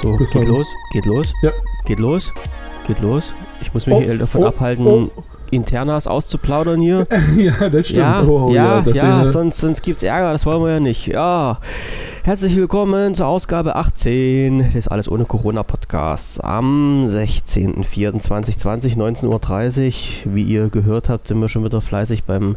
[0.00, 0.46] So, geht dann.
[0.46, 1.50] los, geht los, Ja.
[1.84, 2.32] geht los,
[2.86, 3.32] geht los.
[3.60, 5.10] Ich muss mich Oh, hier davon oh, abhalten, oh.
[5.50, 7.06] Internas auszuplaudern hier.
[7.36, 7.98] ja, das stimmt.
[8.00, 10.80] Ja, oh, ja, das ja, wäre- sonst, sonst gibt es Ärger, das wollen wir ja
[10.80, 11.06] nicht.
[11.06, 11.58] Ja,
[12.22, 20.34] herzlich willkommen zur Ausgabe 18 des Alles ohne Corona Podcasts am 16.04.2020, 19.30 Uhr.
[20.34, 22.56] Wie ihr gehört habt, sind wir schon wieder fleißig beim,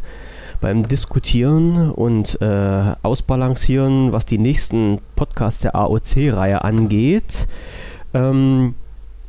[0.60, 7.48] beim Diskutieren und äh, Ausbalancieren, was die nächsten Podcasts der AOC-Reihe angeht.
[8.14, 8.76] Ähm,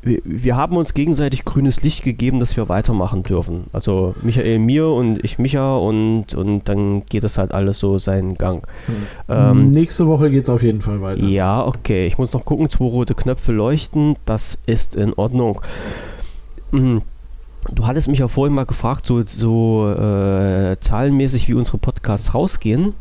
[0.02, 3.64] wir, wir haben uns gegenseitig grünes Licht gegeben, dass wir weitermachen dürfen.
[3.72, 8.36] Also Michael mir und ich Micha und, und dann geht das halt alles so seinen
[8.36, 8.66] Gang.
[9.28, 11.24] Ähm, Nächste Woche geht es auf jeden Fall weiter.
[11.24, 12.06] ja, okay.
[12.06, 14.16] Ich muss noch gucken, zwei rote Knöpfe leuchten.
[14.24, 15.60] Das ist in Ordnung.
[16.70, 16.98] Mm,
[17.70, 22.94] Du hattest mich ja vorhin mal gefragt, so, so äh, zahlenmäßig, wie unsere Podcasts rausgehen.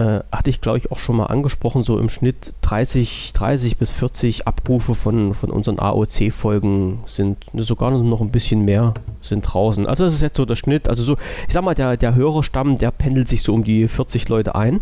[0.00, 3.90] Äh, hatte ich, glaube ich, auch schon mal angesprochen, so im Schnitt 30, 30 bis
[3.90, 9.86] 40 Abrufe von, von unseren AOC-Folgen sind sogar noch ein bisschen mehr sind draußen.
[9.86, 10.88] Also das ist jetzt so der Schnitt.
[10.88, 14.26] Also so, ich sag mal, der, der Hörerstamm, der pendelt sich so um die 40
[14.30, 14.80] Leute ein,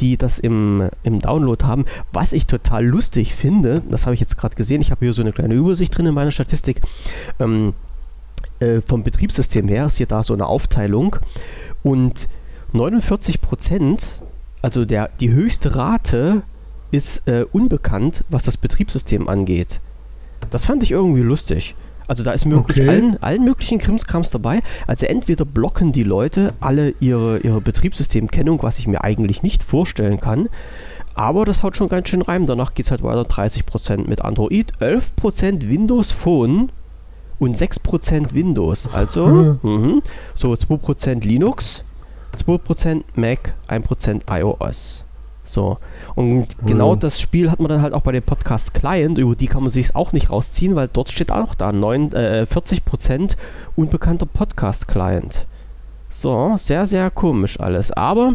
[0.00, 1.84] die das im, im Download haben.
[2.12, 5.22] Was ich total lustig finde, das habe ich jetzt gerade gesehen, ich habe hier so
[5.22, 6.80] eine kleine Übersicht drin in meiner Statistik.
[7.38, 7.74] Ähm,
[8.60, 11.16] äh, vom Betriebssystem her ist hier da so eine Aufteilung
[11.82, 12.28] und
[12.72, 14.20] 49 Prozent,
[14.62, 16.42] also der, die höchste Rate
[16.90, 19.80] ist äh, unbekannt, was das Betriebssystem angeht.
[20.50, 21.74] Das fand ich irgendwie lustig.
[22.06, 22.88] Also da ist möglich Okay.
[22.88, 24.60] allen, allen möglichen Krimskrams dabei.
[24.86, 30.18] Also entweder blocken die Leute alle ihre, ihre Betriebssystemkennung, was ich mir eigentlich nicht vorstellen
[30.18, 30.48] kann.
[31.14, 32.46] Aber das haut schon ganz schön rein.
[32.46, 36.70] Danach geht es halt weiter 30% mit Android, 11% Windows Phone
[37.38, 38.92] und 6% Windows.
[38.94, 40.02] Also mhm,
[40.34, 41.84] so 2% Linux,
[42.36, 45.04] 2% Mac, 1% iOS.
[45.44, 45.78] So.
[46.14, 47.00] Und genau Mhm.
[47.00, 49.70] das Spiel hat man dann halt auch bei dem Podcast Client, über die kann man
[49.70, 53.36] sich auch nicht rausziehen, weil dort steht auch da 9, äh, 40%
[53.76, 55.46] unbekannter Podcast Client.
[56.10, 57.90] So, sehr, sehr komisch alles.
[57.92, 58.34] Aber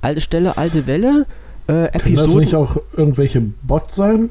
[0.00, 1.26] alte Stelle, alte Welle,
[1.68, 2.40] äh, Können das Episoden.
[2.40, 4.30] nicht auch irgendwelche Bots sein?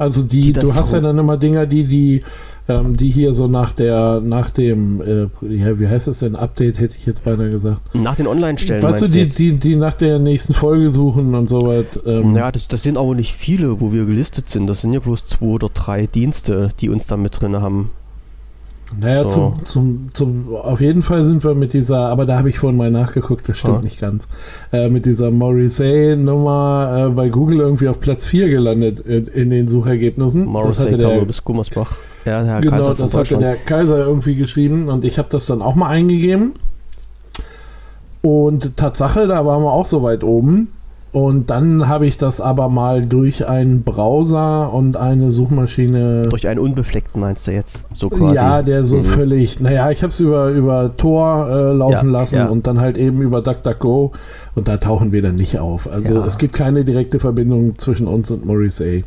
[0.00, 2.22] Also die, Die das du hast so- ja dann immer Dinger, die, die,
[2.68, 6.96] ähm, die hier so nach der, nach dem, äh, wie heißt es denn, Update hätte
[6.98, 7.82] ich jetzt beinahe gesagt.
[7.94, 8.82] nach den Online-Stellen.
[8.82, 12.00] weißt du, die, die, die nach der nächsten Folge suchen und so weit.
[12.06, 14.66] Ähm, Ja, das, das sind aber nicht viele, wo wir gelistet sind.
[14.68, 17.90] Das sind ja bloß zwei oder drei Dienste, die uns da mit drin haben.
[18.98, 19.30] Naja, So.
[19.30, 22.76] zum, zum, zum, auf jeden Fall sind wir mit dieser, aber da habe ich vorhin
[22.76, 23.84] mal nachgeguckt, das stimmt Ah.
[23.84, 24.26] nicht ganz,
[24.72, 29.68] äh, mit dieser Morrissey-Nummer äh, bei Google irgendwie auf Platz 4 gelandet in, in den
[29.68, 30.40] Suchergebnissen.
[30.44, 31.92] das Morrissey hatte kam der, bis Gummersbach.
[32.24, 35.46] Ja, der Herr genau, Kaiser das hatte der Kaiser irgendwie geschrieben und ich habe das
[35.46, 36.52] dann auch mal eingegeben.
[38.22, 40.68] Und Tatsache, da waren wir auch so weit oben.
[41.12, 46.60] Und dann habe ich das aber mal durch einen Browser und eine Suchmaschine Durch einen
[46.60, 47.84] Unbefleckten meinst du jetzt?
[47.92, 48.36] So quasi.
[48.36, 49.04] ja, der so Mhm.
[49.04, 52.46] völlig, naja, ich habe es über, über Tor äh, laufen Ja, lassen ja.
[52.46, 54.12] und dann halt eben über DuckDuckGo
[54.54, 55.90] und da tauchen wir dann nicht auf.
[55.90, 56.24] Also Ja.
[56.26, 59.04] es gibt keine direkte Verbindung zwischen uns und Morrissey.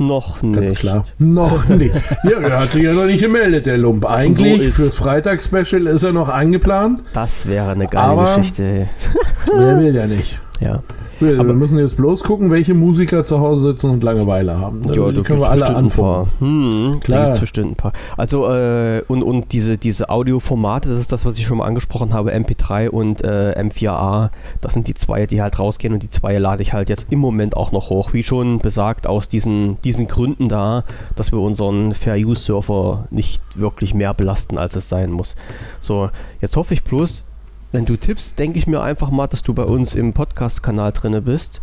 [0.00, 0.76] Noch Ganz nicht.
[0.76, 1.06] klar.
[1.18, 1.94] Noch nicht.
[2.22, 4.04] Ja, er hat sich ja noch nicht gemeldet, der Lump.
[4.08, 7.02] Eigentlich ist- fürs Freitagsspecial ist er noch eingeplant.
[7.14, 8.88] Das wäre eine geile Aber- Geschichte.
[9.56, 10.38] Er will ja nicht.
[10.60, 10.80] Ja.
[11.20, 14.82] Wir, wir Aber- müssen jetzt bloß gucken, welche Musiker zu Hause sitzen und Langeweile haben.
[14.92, 16.28] Ja, da können wir alle anfangen.
[16.38, 17.20] Hm, da Klar.
[17.22, 17.92] gibt es bestimmt ein paar.
[18.16, 22.12] Also, äh, und, und diese, diese Audioformate, das ist das, was ich schon mal angesprochen
[22.12, 24.30] habe, MP3 und äh, M4A,
[24.60, 27.18] das sind die zwei, die halt rausgehen und die zwei lade ich halt jetzt im
[27.18, 28.12] Moment auch noch hoch.
[28.12, 30.84] Wie schon besagt, aus diesen, diesen Gründen da,
[31.16, 35.34] dass wir unseren Fair-Use-Surfer nicht wirklich mehr belasten, als es sein muss.
[35.80, 36.10] So,
[36.40, 37.24] jetzt hoffe ich bloß,
[37.72, 41.20] wenn du tippst, denke ich mir einfach mal, dass du bei uns im Podcast-Kanal drinne
[41.22, 41.60] bist.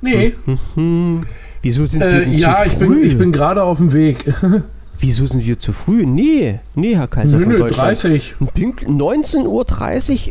[0.00, 0.34] Nee,
[0.74, 1.20] Hm,
[1.62, 2.86] wieso sind wir äh, denn ja, zu ich früh?
[3.00, 4.24] bin, ich bin gerade auf dem Weg.
[5.00, 6.04] Wieso sind wir zu früh?
[6.04, 8.02] Nee, nee, Herr Kaiser Nö, von Deutschland.
[8.02, 8.34] 30.
[8.52, 9.46] Pünkt- 19.30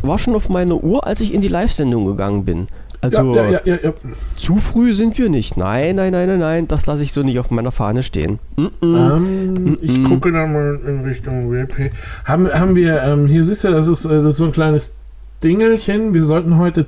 [0.03, 2.67] Uhr war schon auf meiner Uhr, als ich in die Live-Sendung gegangen bin.
[2.99, 3.94] Also ja, ja, ja, ja.
[4.35, 5.56] zu früh sind wir nicht.
[5.56, 8.39] Nein, nein, nein, nein, nein, das lasse ich so nicht auf meiner Fahne stehen.
[8.57, 9.15] Mm -mm.
[9.15, 10.03] Ähm, ich Mhm.
[10.03, 11.91] gucke da mal in Richtung WP.
[12.25, 14.96] Haben, haben wir, ähm, hier siehst du, das ist, äh, das ist so ein kleines
[15.44, 16.13] Dingelchen.
[16.13, 16.86] Wir sollten heute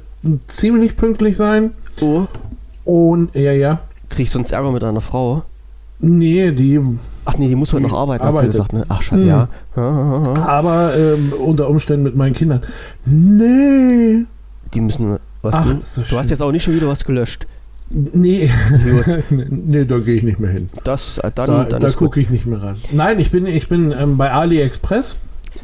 [0.47, 1.71] ziemlich pünktlich sein.
[2.01, 2.25] Oh,
[2.83, 3.79] Und, ja, ja.
[4.09, 5.43] krieg ich sonst Ärger mit einer Frau?
[6.01, 6.79] Nee, die,
[7.25, 8.51] Ach nee, die muss heute noch arbeiten, hast du Arbeitet.
[8.53, 8.85] gesagt, ne?
[8.87, 9.27] Ach, schade, Hm.
[9.27, 9.47] ja.
[10.47, 12.61] Aber ähm, unter Umständen mit meinen Kindern.
[13.05, 14.25] Nee.
[14.73, 15.17] Die müssen.
[15.41, 16.29] Was Ach, Du hast schön.
[16.29, 17.47] jetzt auch nicht schon wieder was gelöscht.
[17.89, 18.49] Nee.
[19.29, 20.69] Nee, da gehe ich nicht mehr hin.
[20.83, 22.77] das, äh, dann, Da, dann da gucke ich nicht mehr ran.
[22.91, 25.17] Nein, ich bin, ich bin ähm, bei AliExpress.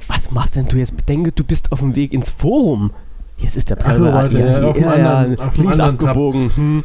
[0.07, 0.95] Was machst denn du jetzt?
[0.97, 2.91] Bedenke, du bist auf dem Weg ins Forum.
[3.37, 6.51] Jetzt ist der Ach so, Perle warte, ja, auf dem anderen- auf dem links abgebogen.
[6.55, 6.83] Hm.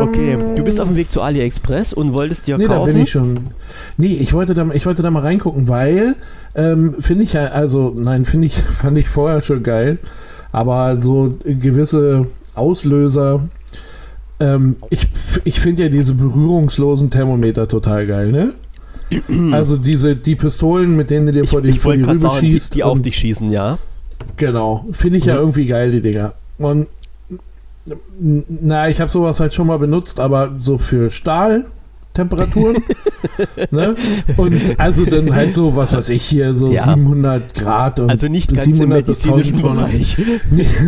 [0.00, 2.92] Okay, Ähm, du bist auf dem Weg zu AliExpress und wolltest dir Nee, da kaufen.
[2.94, 3.38] bin ich schon.
[3.98, 6.16] Nee, ich wollte da, ich wollte da mal reingucken, weil
[6.56, 9.98] ähm, finde ich ja, also nein, finde ich, fand ich vorher schon geil,
[10.50, 13.40] aber so gewisse Auslöser.
[14.40, 15.08] Ähm, ich
[15.44, 18.54] ich finde ja diese berührungslosen Thermometer total geil, ne?
[19.52, 22.18] Also diese die Pistolen, mit denen du dir ich, vor die, ich vor die Rübe
[22.18, 22.74] sagen, die, schießt.
[22.74, 23.78] die auf dich schießen, ja.
[24.36, 25.40] Genau, finde ich ja Mhm.
[25.40, 26.32] irgendwie geil, die Dinger.
[26.58, 26.86] Und
[28.20, 32.76] n- na, ich habe sowas halt schon mal benutzt, aber so für Stahltemperaturen.
[33.70, 33.94] ne?
[34.36, 36.84] Und also dann halt so, was weiß ich hier, so Ja.
[36.84, 39.90] 700 Grad und Also nicht ganz im 700 bis medizinischen 1200.
[39.90, 40.16] Bereich.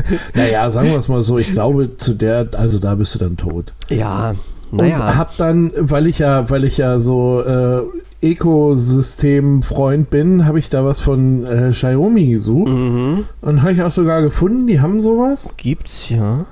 [0.34, 3.36] Naja, sagen wir es mal so, ich glaube, zu der, also da bist du dann
[3.36, 3.72] tot.
[3.88, 4.34] Ja,
[4.74, 5.16] Und naja.
[5.16, 7.82] hab dann, weil ich ja, weil ich ja so äh,
[8.24, 12.72] Ökosystem-Freund bin, habe ich da was von äh, Xiaomi gesucht.
[12.72, 13.24] Mhm.
[13.40, 15.48] Und habe ich auch sogar gefunden, die haben sowas.
[15.56, 16.46] Gibt's, ja.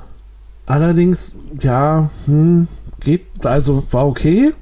[0.66, 2.68] Allerdings, ja, hm,
[3.00, 4.52] geht, also war okay.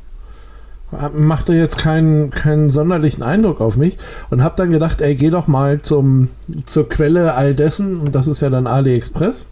[1.15, 3.97] Machte jetzt keinen, keinen sonderlichen Eindruck auf mich
[4.31, 6.29] und habe dann gedacht, ey, geh doch mal zum,
[6.65, 9.47] zur Quelle all dessen und das ist ja dann AliExpress.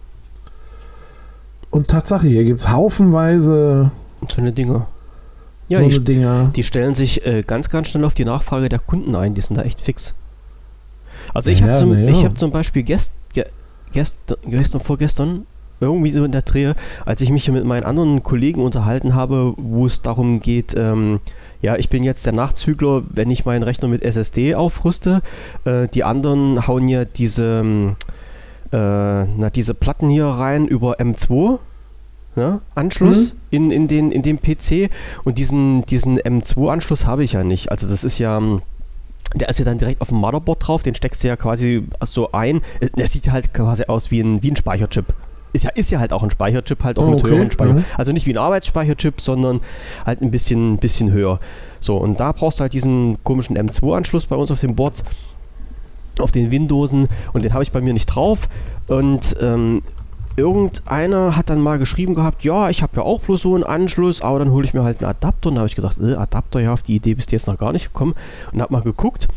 [1.71, 3.91] Und Tatsache, hier gibt es haufenweise
[4.29, 4.87] So eine Dinger.
[5.67, 6.51] Ja, so die, Dinger.
[6.55, 9.35] die stellen sich äh, ganz, ganz schnell auf die Nachfrage der Kunden ein.
[9.35, 10.13] Die sind da echt fix.
[11.33, 12.09] Also ich Ja, habe zum, ja.
[12.09, 13.45] ich hab zum Beispiel gest, ge,
[13.91, 15.45] gest, gestern, vorgestern,
[15.79, 16.75] irgendwie so in der Drehe,
[17.05, 21.19] als ich mich mit meinen anderen Kollegen unterhalten habe, wo es darum geht, ähm,
[21.61, 25.21] ja, ich bin jetzt der Nachzügler, wenn ich meinen Rechner mit SSD aufrüste.
[25.65, 27.95] Äh, die anderen hauen ja diese, ähm,
[28.71, 28.75] äh,
[29.25, 31.59] na, diese Platten hier rein über M2.
[32.35, 34.91] Ne, Anschluss in, in, den, in den PC
[35.23, 37.71] und diesen, diesen M2-Anschluss habe ich ja nicht.
[37.71, 38.39] Also das ist ja,
[39.35, 42.31] der ist ja dann direkt auf dem Motherboard drauf, den steckst du ja quasi so
[42.31, 42.61] ein.
[42.81, 45.05] Äh, Der sieht halt quasi aus wie ein, wie ein Speicherchip.
[45.53, 47.73] Ist ja, ist ja halt auch ein Speicherchip, halt auch Oh, mit okay, höheren Speicher.
[47.73, 47.85] mhm.
[47.97, 49.61] Also nicht wie ein Arbeitsspeicherchip, sondern
[50.05, 51.39] halt ein bisschen, bisschen höher.
[51.79, 55.03] So, und da brauchst du halt diesen komischen M2-Anschluss bei uns auf den Boards,
[56.21, 58.49] auf den Windowsen und den habe ich bei mir nicht drauf.
[58.87, 59.81] Und ähm,
[60.35, 64.21] irgendeiner hat dann mal geschrieben gehabt, ja, ich habe ja auch bloß so einen Anschluss,
[64.21, 65.49] aber dann hole ich mir halt einen Adapter.
[65.49, 67.57] Und da habe ich gedacht, äh, Adapter, ja, auf die Idee bist du jetzt noch
[67.57, 68.15] gar nicht gekommen.
[68.51, 69.27] Und habe mal geguckt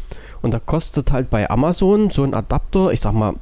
[0.42, 3.34] und da kostet halt bei Amazon so ein Adapter, ich sag mal,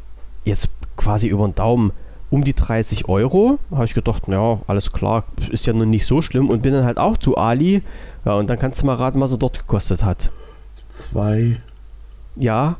[0.44, 1.92] jetzt quasi über den Daumen
[2.28, 3.58] um die 30 Euro.
[3.70, 6.48] Habe ich gedacht, ja, alles klar, ist ja nun nicht so schlimm.
[6.48, 7.82] Und bin dann halt auch zu Ali.
[8.24, 10.30] Ja, und dann kannst du mal raten, was er dort gekostet hat.
[10.88, 11.56] Zwei,
[12.36, 12.76] Ja,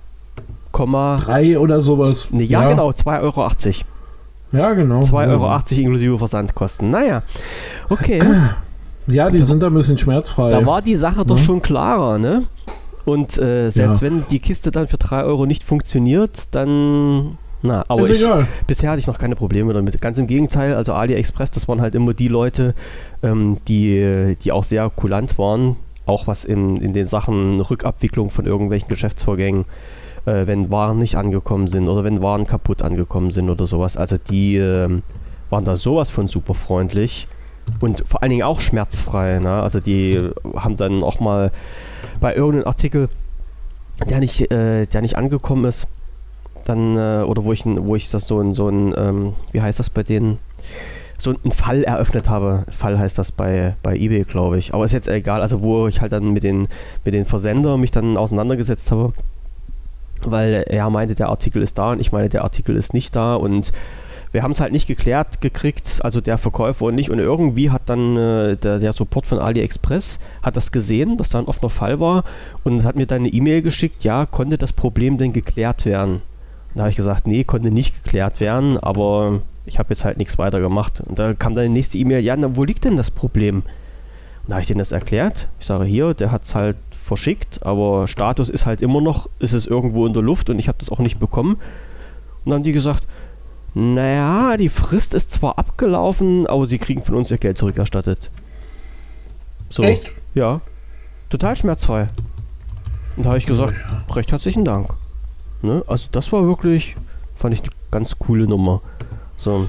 [0.73, 1.17] Komma.
[1.17, 2.29] drei oder sowas.
[2.31, 3.49] Ne, ja, genau, 2,80 Euro.
[4.53, 5.01] Ja, genau.
[5.01, 5.29] 2,80 ja.
[5.29, 6.91] Euro inklusive Versandkosten.
[6.91, 7.23] Naja,
[7.89, 8.23] okay.
[9.07, 10.51] Ja, die sind da ein bisschen schmerzfrei.
[10.51, 11.43] Da war die Sache doch Ja.
[11.43, 12.45] schon klarer, ne?
[13.05, 14.03] Und äh, selbst Ja.
[14.03, 17.39] wenn die Kiste dann für 3 Euro nicht funktioniert, dann.
[17.63, 18.25] Na, aber ich,
[18.67, 20.01] bisher hatte ich noch keine Probleme damit.
[20.01, 22.75] Ganz im Gegenteil, also AliExpress, das waren halt immer die Leute,
[23.23, 25.77] ähm, die, die auch sehr kulant waren,
[26.07, 29.67] auch was in, in den Sachen Rückabwicklung von irgendwelchen Geschäftsvorgängen, äh,
[30.25, 33.97] wenn Waren nicht angekommen sind oder wenn Waren kaputt angekommen sind oder sowas.
[33.97, 35.03] Also die ähm,
[35.51, 37.29] waren da sowas von super freundlich
[37.81, 39.39] und vor allen Dingen auch schmerzfrei.
[39.39, 39.63] Ne?
[39.63, 40.19] Also die
[40.57, 41.51] haben dann auch mal
[42.21, 43.09] bei irgendeinem Artikel,
[44.09, 45.87] der nicht, äh, der nicht angekommen ist,
[46.65, 49.79] dann, äh, oder wo ich, wo ich das so ein, so ein ähm, wie heißt
[49.79, 50.39] das bei denen,
[51.19, 52.65] so einen Fall eröffnet habe.
[52.71, 54.73] Fall heißt das bei, bei eBay, glaube ich.
[54.73, 56.69] Aber ist jetzt egal, also wo ich halt dann mit den,
[57.05, 59.13] mit den Versender mich dann auseinandergesetzt habe,
[60.25, 63.35] weil er meinte, der Artikel ist da und ich meine, der Artikel ist nicht da
[63.35, 63.73] und
[64.33, 67.11] wir haben es halt nicht geklärt gekriegt, also der Verkäufer und nicht.
[67.11, 71.41] Und irgendwie hat dann äh, der, der Support von AliExpress hat das gesehen, dass da
[71.41, 72.25] ein offener Fall war
[72.63, 76.15] und hat mir dann eine E-Mail geschickt, ja, konnte das Problem denn geklärt werden?
[76.15, 80.19] Und da habe ich gesagt, nee, konnte nicht geklärt werden, aber ich habe jetzt halt
[80.19, 81.03] nichts weiter gemacht.
[81.05, 83.57] Und da kam dann die nächste E-Mail, ja, na, wo liegt denn das Problem?
[83.57, 85.49] Und da habe ich denen das erklärt.
[85.59, 86.77] Ich sage, hier, der hat es halt
[87.11, 90.69] verschickt, aber Status ist halt immer noch, ist es irgendwo in der Luft und ich
[90.69, 91.55] habe das auch nicht bekommen.
[91.55, 91.61] Und
[92.47, 93.03] dann haben die gesagt,
[93.75, 98.31] naja, die Frist ist zwar abgelaufen, aber sie kriegen von uns ihr Geld zurückerstattet.
[99.71, 99.83] So.
[99.83, 100.13] Echt?
[100.35, 100.61] Ja.
[101.31, 102.07] Total schmerzfrei.
[103.17, 103.75] Und da habe ich gesagt,
[104.09, 104.15] Ja.
[104.15, 104.87] recht herzlichen Dank.
[105.63, 105.83] Ne?
[105.89, 106.95] Also das war wirklich,
[107.35, 108.83] fand ich eine ganz coole Nummer.
[109.37, 109.69] So,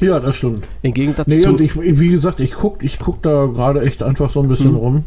[0.00, 0.66] Ja, das stimmt.
[0.82, 1.48] im Gegensatz Nee, zu.
[1.48, 4.70] und ich, wie gesagt, ich guck, ich guck da gerade echt einfach so ein bisschen
[4.70, 4.76] Hm.
[4.76, 5.04] rum.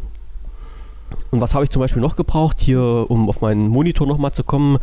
[1.32, 4.44] Und was habe ich zum Beispiel noch gebraucht, hier, um auf meinen Monitor nochmal zu
[4.44, 4.78] kommen?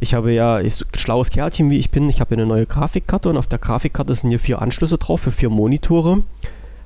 [0.00, 3.36] Ich habe ja, ich, schlaues Kerlchen wie ich bin, ich habe eine neue Grafikkarte und
[3.36, 6.22] auf der Grafikkarte sind hier vier Anschlüsse drauf für vier Monitore.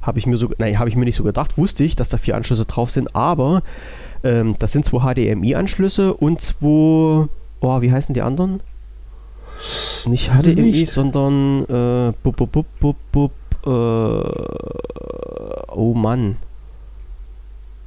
[0.02, 2.16] Habe ich mir so, nein, habe ich mir nicht so gedacht, wusste ich, dass da
[2.18, 3.62] vier Anschlüsse drauf sind, aber
[4.24, 7.28] ähm, das sind zwei HDMI-Anschlüsse und zwei,
[7.60, 8.60] oh, wie heißen die anderen?
[10.06, 10.92] Nicht es HDMI, nicht.
[10.92, 13.32] sondern äh, bub, bub, bub, bub,
[13.64, 13.70] äh,
[15.70, 16.36] oh Mann.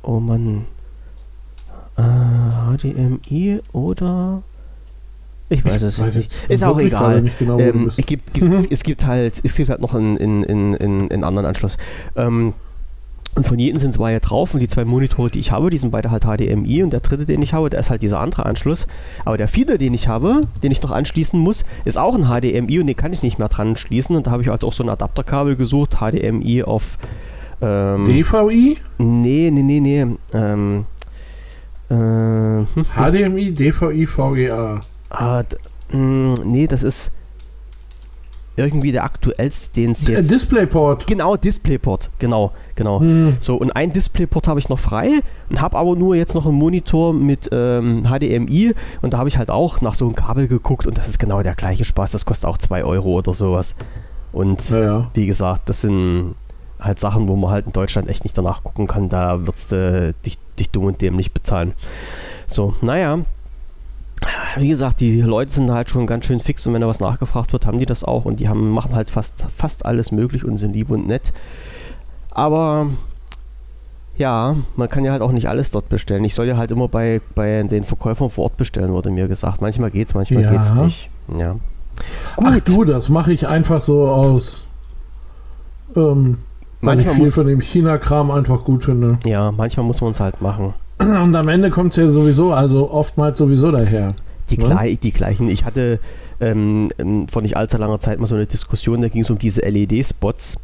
[0.02, 0.66] Oh Mann.
[2.00, 4.44] Äh, HDMI oder
[5.50, 6.36] ich weiß es Weiß nicht.
[6.48, 7.24] Ist auch egal.
[7.39, 10.74] Genau, Ähm, es, gibt, gibt, es gibt halt, es gibt halt noch einen, in, in,
[10.75, 11.77] in, in anderen Anschluss.
[12.15, 12.53] Ähm,
[13.36, 15.91] und von jedem sind zwei drauf und die zwei Monitore, die ich habe, die sind
[15.91, 18.88] beide halt HDMI und der dritte, den ich habe, der ist halt dieser andere Anschluss.
[19.24, 22.79] Aber der vierte, den ich habe, den ich noch anschließen muss, ist auch ein HDMI
[22.79, 24.15] und den kann ich nicht mehr dran schließen.
[24.15, 26.98] Und da habe ich halt auch so ein Adapterkabel gesucht, HDMI auf.
[27.62, 28.77] Ähm, DVI?
[28.98, 30.06] nee, nee, nee, nee.
[30.34, 30.86] Ähm,
[31.89, 32.65] äh, hm,
[32.96, 34.79] HDMI, DVI, VGA.
[35.10, 35.58] ah, d-
[35.98, 37.12] mh, nee, das ist
[38.55, 40.29] irgendwie der aktuellste, den es Äh, jetzt.
[40.31, 41.08] DisplayPort.
[41.08, 43.00] Genau, Displayport, genau, genau.
[43.00, 43.38] Hm.
[43.39, 46.55] So, und ein Displayport habe ich noch frei und habe aber nur jetzt noch einen
[46.55, 50.86] Monitor mit ähm, HDMI und da habe ich halt auch nach so einem Kabel geguckt
[50.88, 52.12] und das ist genau der gleiche Spaß.
[52.12, 53.75] Das kostet auch 2 Euro oder sowas.
[54.34, 55.12] Und Ja, ja.
[55.13, 56.36] wie gesagt, das sind
[56.79, 59.09] halt Sachen, wo man halt in Deutschland echt nicht danach gucken kann.
[59.09, 61.74] Da würdest du dich, dich dumm und dämlich bezahlen.
[62.48, 63.19] So, naja.
[64.57, 67.53] Wie gesagt, die Leute sind halt schon ganz schön fix und wenn da was nachgefragt
[67.53, 70.57] wird, haben die das auch und die haben, machen halt fast, fast alles möglich und
[70.57, 71.31] sind lieb und nett.
[72.31, 72.88] Aber
[74.17, 76.25] ja, man kann ja halt auch nicht alles dort bestellen.
[76.25, 79.62] Ich soll ja halt immer bei, bei den Verkäufern vor Ort bestellen, wurde mir gesagt.
[79.62, 80.51] Manchmal geht's, manchmal Ja.
[80.51, 81.09] geht's nicht.
[81.38, 81.55] Ja.
[82.43, 84.65] Ach du, das mache ich einfach so aus.
[85.95, 86.39] Ähm,
[86.81, 89.17] Manchmal ich viel muss- von dem China-Kram einfach gut finde.
[89.25, 90.74] Ja, manchmal muss man es halt machen.
[91.00, 94.09] Und am Ende kommt es ja sowieso, also oftmals sowieso daher.
[94.50, 94.65] Die, Ne?
[94.65, 95.48] glei die gleichen.
[95.50, 96.00] Ich hatte
[96.41, 99.38] ähm, ähm, vor nicht allzu langer Zeit mal so eine Diskussion, da ging es um
[99.38, 100.57] diese LED-Spots,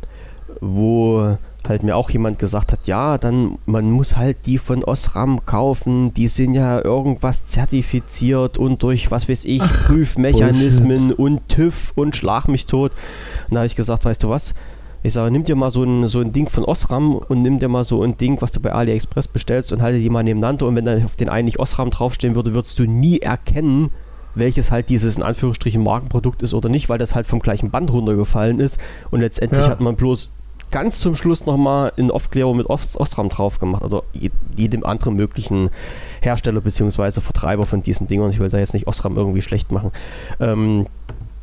[0.62, 5.46] wo halt mir auch jemand gesagt hat, ja, dann man muss halt die von Osram
[5.46, 12.16] kaufen, die sind ja irgendwas zertifiziert und durch was weiß ich, Prüfmechanismen und TÜV und
[12.16, 12.92] schlag mich tot.
[13.50, 14.54] Und da habe ich gesagt, weißt du was?
[15.06, 17.68] Ich sage, nimm dir mal so ein, so ein Ding von Osram und nimm dir
[17.68, 20.66] mal so ein Ding, was du bei AliExpress bestellst und halte die mal nebeneinander.
[20.66, 23.92] Und wenn dann auf den einen nicht Osram draufstehen würde, würdest du nie erkennen,
[24.34, 27.92] welches halt dieses in Anführungsstrichen Markenprodukt ist oder nicht, weil das halt vom gleichen Band
[27.92, 28.80] runtergefallen ist.
[29.12, 29.70] Und letztendlich Ja.
[29.70, 30.32] hat man bloß
[30.72, 35.16] ganz zum Schluss nochmal einen Aufkleber mit Os Osram drauf gemacht oder je- jedem anderen
[35.16, 35.70] möglichen
[36.22, 37.22] Hersteller bzw.
[37.22, 38.32] Vertreiber von diesen Dingern.
[38.32, 39.92] Ich will da jetzt nicht Osram irgendwie schlecht machen.
[40.40, 40.88] Ähm,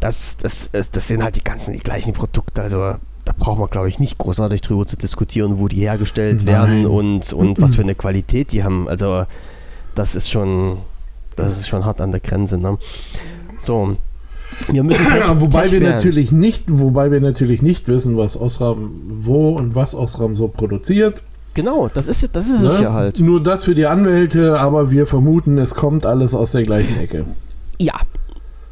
[0.01, 2.61] das, das, das, das sind halt die ganzen die gleichen Produkte.
[2.61, 6.47] Also da braucht man, glaube ich, nicht großartig drüber zu diskutieren, wo die hergestellt Nein.
[6.47, 8.89] werden und, und was für eine Qualität die haben.
[8.89, 9.25] Also
[9.95, 10.79] das ist schon,
[11.37, 12.59] das ist schon hart an der Grenze.
[12.59, 12.79] Ne?
[13.59, 13.97] So.
[14.69, 15.95] Wir müssen Ja, wobei wir werden.
[15.95, 21.23] natürlich nicht, wobei wir natürlich nicht wissen, was Osram wo und was Osram so produziert.
[21.55, 22.85] Genau, das ist, das ist es ne?
[22.85, 23.21] ja halt.
[23.21, 27.27] Nur das für die Anwälte, aber wir vermuten, es kommt alles aus der gleichen Ecke.
[27.79, 28.01] Ja.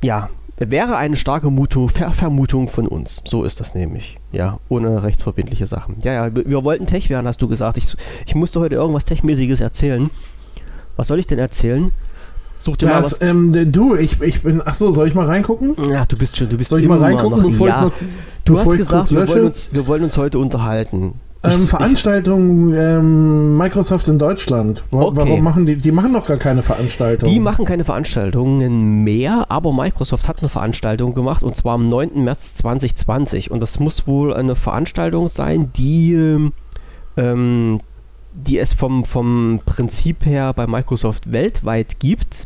[0.03, 0.31] Ja.
[0.63, 3.23] Wäre eine starke Mutu Ver Vermutung von uns.
[3.27, 4.17] So ist das nämlich.
[4.31, 5.97] Ja, ohne rechtsverbindliche Sachen.
[6.03, 7.79] Ja, ja, wir, wollten Tech werden, hast du gesagt.
[7.79, 10.11] Ich, ich musste heute irgendwas Techmäßiges erzählen.
[10.97, 11.93] Was soll ich denn erzählen?
[12.59, 15.79] Such dir Das, mal ähm, du, ich, ich bin, ach so, soll ich mal reingucken?
[15.79, 15.89] was.
[15.91, 17.85] Ja, du bist schon, du bist Soll ich mal immer reingucken, noch, bevor ich ja,
[17.85, 17.93] noch,
[18.45, 21.15] Du bevor hast gesagt, wir wollen, uns, wir wollen uns heute unterhalten.
[21.43, 24.83] Ähm, Veranstaltungen ähm, Microsoft in Deutschland.
[24.91, 25.17] Wa- Okay.
[25.17, 25.77] Warum machen die?
[25.77, 27.33] Die machen doch gar keine Veranstaltungen.
[27.33, 32.23] Die machen keine Veranstaltungen mehr, aber Microsoft hat eine Veranstaltung gemacht und zwar am 9.
[32.25, 33.51] März 2020.
[33.51, 36.53] Und das muss wohl eine Veranstaltung sein, die, ähm,
[37.17, 37.81] ähm,
[38.35, 42.45] die es vom, vom Prinzip her bei Microsoft weltweit gibt.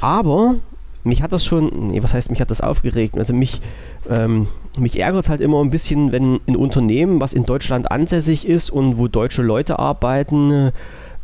[0.00, 0.54] Aber
[1.04, 3.16] mich hat das schon, nee, was heißt, mich hat das aufgeregt?
[3.16, 3.60] Also mich,
[4.08, 8.46] ähm, mich ärgert es halt immer ein bisschen, wenn ein Unternehmen, was in Deutschland ansässig
[8.46, 10.72] ist und wo deutsche Leute arbeiten,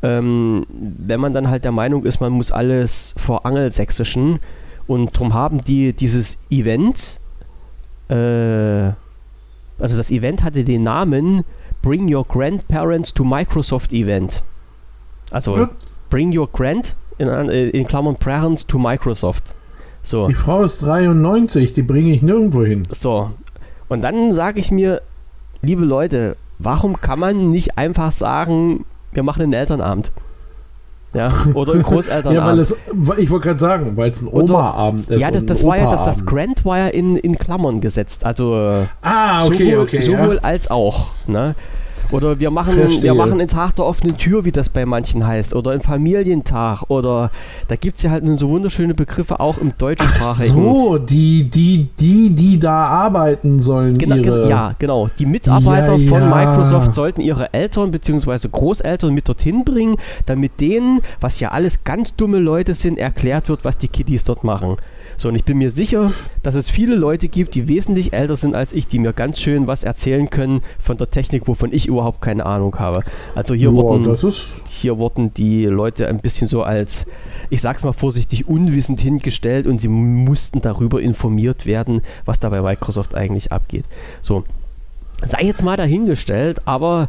[0.02, 4.40] ähm, wenn man dann halt der Meinung ist, man muss alles vor Angelsächsischen
[4.86, 7.20] und drum haben die dieses Event,
[8.08, 8.92] äh,
[9.78, 11.44] also das Event hatte den Namen
[11.82, 14.42] Bring Your Grandparents to Microsoft Event.
[15.30, 15.68] Also.
[16.08, 19.54] Bring Your Grand in, äh, in Klammern Parents to Microsoft.
[20.06, 20.28] So.
[20.28, 22.84] Die Frau ist 93, die bringe ich nirgendwo hin.
[22.90, 23.32] So.
[23.88, 25.02] Und dann sage ich mir,
[25.62, 30.12] liebe Leute, warum kann man nicht einfach sagen, wir machen einen Elternabend?
[31.12, 32.36] Ja, oder einen Großelternabend.
[32.36, 32.76] Ja, weil es,
[33.18, 35.20] ich wollte gerade sagen, weil es ein Oma-Abend ist.
[35.20, 36.24] ja, das, das war ja das, das.
[36.24, 38.24] Grant war ja in, in Klammern gesetzt.
[38.24, 40.00] Also Ah, okay, sowohl, okay.
[40.02, 40.40] sowohl ja.
[40.42, 41.08] als auch.
[41.26, 41.56] Ne?
[42.12, 43.02] Oder wir machen, Verstehe.
[43.02, 45.54] wir machen einen Tag der offenen Tür, wie das bei manchen heißt.
[45.54, 46.84] Oder einen Familientag.
[46.88, 47.30] Oder
[47.68, 50.54] da gibt es ja halt nun so wunderschöne Begriffe auch im Ach deutschsprachigen.
[50.54, 54.48] so, die, die, die, die da arbeiten sollen, Genau, ihre.
[54.48, 55.08] ja, genau.
[55.18, 56.34] Die Mitarbeiter Ja, von ja.
[56.34, 58.48] Microsoft sollten ihre Eltern bzw.
[58.50, 59.96] Großeltern mit dorthin bringen,
[60.26, 64.44] damit denen, was ja alles ganz dumme Leute sind, erklärt wird, was die Kiddies dort
[64.44, 64.76] machen.
[65.16, 68.54] So, und ich bin mir sicher, dass es viele Leute gibt, die wesentlich älter sind
[68.54, 72.20] als ich, die mir ganz schön was erzählen können von der Technik, wovon ich überhaupt
[72.20, 73.02] keine Ahnung habe.
[73.34, 74.16] Also hier, Ja, wurden,
[74.66, 77.06] hier wurden die Leute ein bisschen so als,
[77.50, 82.60] ich sag's mal vorsichtig, unwissend hingestellt und sie mussten darüber informiert werden, was da bei
[82.60, 83.84] Microsoft eigentlich abgeht.
[84.22, 84.44] So,
[85.22, 87.08] sei jetzt mal dahingestellt, aber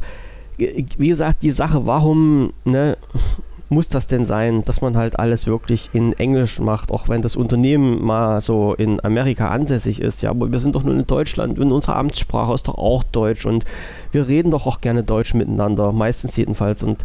[0.58, 2.98] äh, wie gesagt, die Sache, warum ne,
[3.70, 7.36] muss das denn sein, dass man halt alles wirklich in Englisch macht, auch wenn das
[7.36, 11.60] Unternehmen mal so in Amerika ansässig ist, ja, aber wir sind doch nur in Deutschland
[11.60, 13.66] und unsere Amtssprache ist doch auch Deutsch und
[14.12, 17.04] wir reden doch auch gerne Deutsch miteinander, meistens jedenfalls und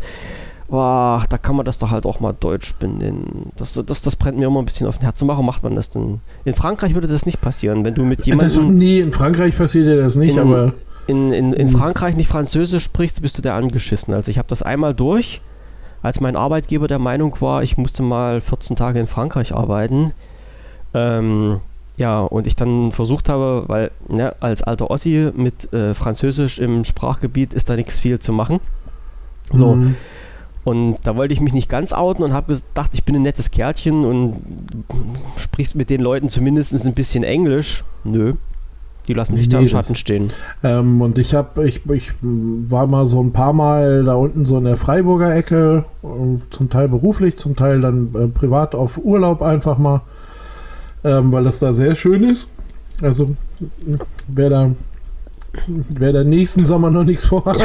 [0.68, 3.50] boah, da kann man das doch halt auch mal Deutsch benennen.
[3.56, 5.28] Das, das, das brennt mir immer ein bisschen auf den Herzen.
[5.28, 6.20] Warum macht man das denn?
[6.44, 9.86] In Frankreich würde das nicht passieren, wenn du mit Das, jemandem nee, in Frankreich passiert
[9.86, 10.72] ja das nicht, In- aber
[11.08, 11.76] in, in, in Mhm.
[11.76, 14.14] Frankreich nicht Französisch sprichst, bist du der angeschissen.
[14.14, 15.42] Also ich habe das einmal durch,
[16.02, 20.12] als mein Arbeitgeber der Meinung war, ich musste mal 14 Tage in Frankreich arbeiten.
[20.94, 21.60] Ähm,
[21.96, 26.84] ja, und ich dann versucht habe, weil ne, als alter Ossi mit äh, Französisch im
[26.84, 28.60] Sprachgebiet ist da nichts viel zu machen.
[29.52, 29.96] So, Mhm.
[30.64, 33.50] und da wollte ich mich nicht ganz outen und habe gedacht, ich bin ein nettes
[33.50, 34.36] Kerlchen und
[35.36, 37.84] sprichst mit den Leuten zumindest ein bisschen Englisch.
[38.04, 38.34] Nö,
[39.08, 40.30] die lassen dich da Nee, im das- Schatten stehen.
[40.62, 44.58] Ähm, und ich habe, ich, ich war mal so ein paar Mal da unten so
[44.58, 46.06] in der Freiburger Ecke, äh,
[46.50, 50.02] zum Teil beruflich, zum Teil dann äh, privat auf Urlaub einfach mal,
[51.04, 52.48] ähm, weil das da sehr schön ist.
[53.00, 53.30] Also
[54.28, 54.70] wer da,
[55.66, 57.60] wer da nächsten Sommer noch nichts vorhat,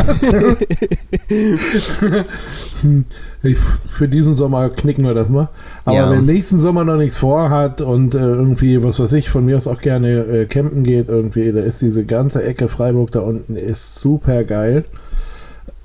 [3.87, 5.49] für diesen Sommer knicken wir das mal.
[5.85, 6.09] Aber Ja.
[6.11, 9.67] wer nächsten Sommer noch nichts vorhat und äh, irgendwie, was weiß ich, von mir aus
[9.67, 13.95] auch gerne äh, campen geht, irgendwie, da ist diese ganze Ecke Freiburg da unten, ist
[13.99, 14.85] super geil.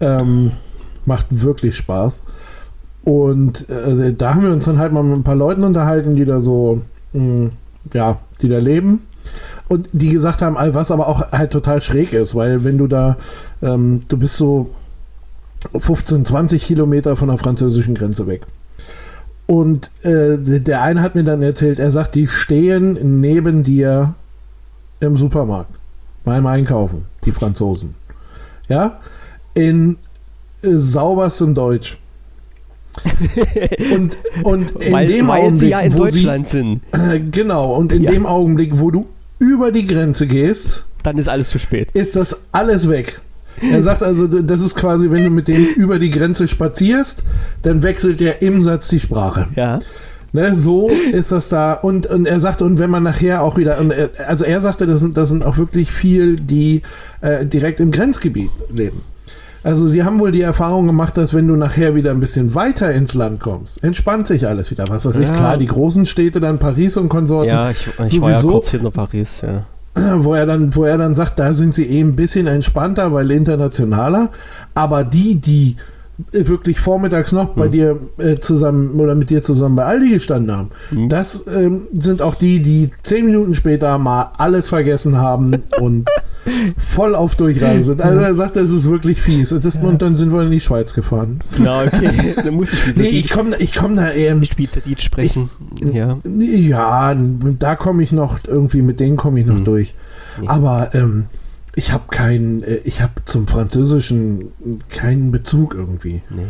[0.01, 0.53] Ähm,
[1.07, 2.23] macht wirklich Spaß.
[3.05, 6.25] Und äh, da haben wir uns dann halt mal mit ein paar Leuten unterhalten, die
[6.25, 6.83] da so,
[7.13, 7.51] mh,
[7.95, 9.03] ja, die da leben.
[9.73, 13.17] Und die gesagt haben, was aber auch halt total schräg ist, weil wenn du da,
[13.62, 14.69] ähm, du bist so
[15.75, 18.42] 15, 20 Kilometer von der französischen Grenze weg.
[19.47, 24.14] Und äh, der eine hat mir dann erzählt, er sagt, die stehen neben dir
[25.01, 25.75] im Supermarkt
[26.23, 27.94] beim Einkaufen, die Franzosen.
[28.68, 29.01] Ja,
[29.55, 29.97] in
[30.61, 31.97] äh, sauberstem Deutsch.
[33.94, 37.20] und, und in weil, dem weil Augenblick, sie ja in wo sie, Deutschland sind, äh,
[37.20, 38.11] genau, und in Ja.
[38.11, 39.07] dem Augenblick, wo du
[39.42, 41.90] über die Grenze gehst, dann ist alles zu spät.
[41.92, 43.20] ist das alles weg.
[43.61, 47.24] Er sagt also, das ist quasi, wenn du mit dem über die Grenze spazierst,
[47.62, 49.48] dann wechselt er im Satz die Sprache.
[49.57, 49.81] Ja.
[50.33, 51.74] Ne, so ist das da.
[51.74, 55.00] Und, und er sagte, und wenn man nachher auch wieder, er, also er sagte, das
[55.00, 56.83] sind, das sind auch wirklich viel, die
[57.20, 59.02] äh, direkt im Grenzgebiet leben.
[59.64, 62.92] Also sie haben wohl die Erfahrung gemacht, dass wenn du nachher wieder ein bisschen weiter
[62.92, 64.85] ins Land kommst, entspannt sich alles wieder.
[64.88, 65.35] Was weiß ich, Ja.
[65.35, 68.48] klar, die großen Städte, dann Paris und Konsorten, Ja, ich, ich war ja Sowieso.
[68.51, 69.64] kurz hinter Paris, ja.
[70.18, 73.31] wo er dann, wo er dann sagt, da sind sie eben ein bisschen entspannter, weil
[73.31, 74.31] internationaler.
[74.75, 75.77] Aber die, die
[76.33, 77.70] wirklich vormittags noch bei Hm.
[77.70, 81.09] dir äh, zusammen oder mit dir zusammen bei Aldi gestanden haben, Hm.
[81.09, 86.09] das ähm, sind auch die, die zehn Minuten später mal alles vergessen haben und
[86.76, 88.02] voll auf Durchreise sind.
[88.02, 89.52] Also er sagt, es ist wirklich fies.
[89.52, 91.40] Und, das, und dann sind wir in die Schweiz gefahren.
[91.59, 92.35] Na, okay.
[92.44, 95.50] Dann muss ich Nee, ich komme ich komm da ähm, Spielzeit sprechen.
[95.92, 96.18] ja.
[96.24, 97.14] Ja,
[97.59, 99.64] da komme ich noch irgendwie, mit denen komme ich noch Hm.
[99.64, 99.94] durch.
[100.40, 100.48] Nee.
[100.48, 101.26] Aber ähm,
[101.74, 104.52] ich habe keinen, äh, ich habe zum Französischen
[104.88, 106.22] keinen Bezug irgendwie.
[106.31, 106.46] Nee.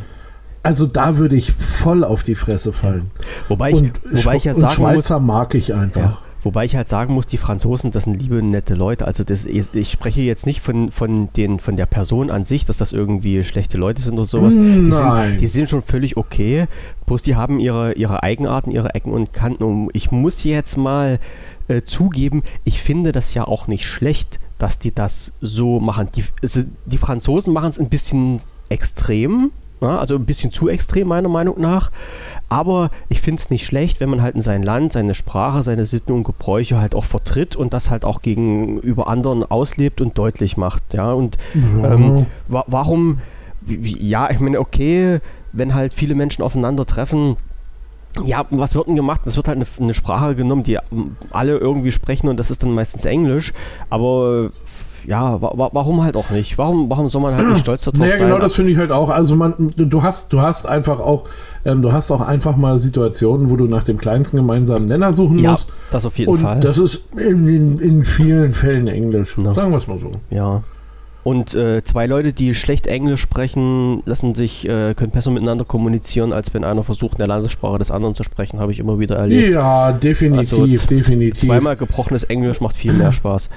[0.65, 3.11] Also da würde ich voll auf die Fresse fallen.
[3.49, 6.01] Wobei ich, und wobei ich ja und sagen muss, Schweizer mag ich einfach.
[6.01, 6.19] Ja.
[6.43, 9.07] Wobei ich halt sagen muss, die Franzosen, das sind liebe, nette Leute.
[9.07, 12.79] Also das, ich, spreche jetzt nicht von, von, den, von der Person an sich, dass
[12.79, 14.55] das irgendwie schlechte Leute sind oder sowas.
[14.55, 15.29] Die Nein.
[15.31, 16.67] sind, die sind schon völlig okay.
[17.07, 19.63] Bloß die haben ihre, ihre Eigenarten, ihre Ecken und Kanten.
[19.63, 21.21] Und ich muss jetzt mal
[21.69, 26.09] äh, zugeben, ich finde das ja auch nicht schlecht, dass die das so machen.
[26.15, 29.53] Die, also die Franzosen machen es ein bisschen extrem.
[29.83, 31.91] Ja, also ein bisschen zu extrem meiner Meinung nach.
[32.49, 35.87] Aber ich finde es nicht schlecht, wenn man halt in sein Land, seine Sprache, seine
[35.87, 40.57] Sitten und Gebräuche halt auch vertritt und das halt auch gegenüber anderen auslebt und deutlich
[40.57, 40.95] macht.
[40.95, 41.95] Ja, und Ja.
[41.95, 43.19] ähm, wa warum,
[43.67, 45.21] ja, ich meine, okay,
[45.53, 47.37] wenn halt viele Menschen aufeinandertreffen,
[48.25, 49.23] ja, was wird denn gemacht?
[49.25, 50.79] Es wird halt eine, eine Sprache genommen, die
[51.31, 53.55] alle irgendwie sprechen und das ist dann meistens Englisch,
[53.89, 54.51] aber
[55.07, 56.59] ja, wa wa warum halt auch nicht?
[56.59, 58.27] Warum, warum soll man halt nicht stolz darauf Naja, sein?
[58.29, 59.09] genau das finde ich halt auch.
[59.09, 61.25] Also man, du, du hast, du hast einfach auch,
[61.65, 65.39] ähm, du hast auch einfach mal Situationen, wo du nach dem kleinsten gemeinsamen Nenner suchen
[65.39, 65.69] ja, musst.
[65.91, 66.61] das auf jeden Und Fall.
[66.61, 69.37] das ist in, in, in vielen Fällen Englisch.
[69.39, 69.55] Ja.
[69.55, 70.13] Sagen wir es mal so.
[70.31, 70.63] ja.
[71.25, 76.33] Und äh, zwei Leute, die schlecht Englisch sprechen, lassen sich, äh, können besser miteinander kommunizieren,
[76.33, 79.15] als wenn einer versucht, in der Landessprache des anderen zu sprechen, habe ich immer wieder
[79.19, 79.53] erlebt.
[79.55, 81.39] Ja, definitiv, Also, definitiv.
[81.39, 83.51] Zweimal gebrochenes Englisch macht viel mehr Spaß.